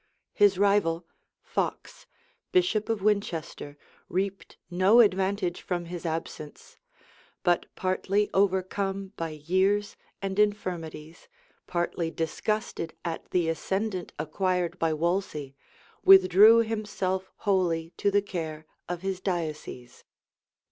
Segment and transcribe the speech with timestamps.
[0.33, 1.05] His rival,
[1.43, 2.07] Fox,
[2.51, 3.77] bishop of Winchester
[4.09, 6.77] reaped no advantage from his absence;
[7.43, 11.27] but partly overcome by years and infirmities,
[11.67, 15.53] partly disgusted at the ascendant acquired by Wolsey,
[16.03, 20.03] withdrew himself wholly to the care of his diocese.